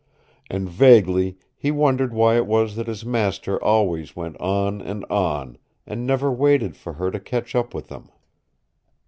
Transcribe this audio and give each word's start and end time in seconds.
And 0.49 0.67
vaguely 0.67 1.37
he 1.55 1.69
wondered 1.69 2.11
why 2.11 2.35
it 2.35 2.47
was 2.47 2.75
that 2.75 2.87
his 2.87 3.05
master 3.05 3.63
always 3.63 4.15
went 4.15 4.35
on 4.41 4.81
and 4.81 5.05
on, 5.11 5.59
and 5.85 6.07
never 6.07 6.31
waited 6.31 6.75
for 6.75 6.93
her 6.93 7.11
to 7.11 7.19
catch 7.19 7.53
up 7.53 7.75
with 7.75 7.89
them. 7.89 8.09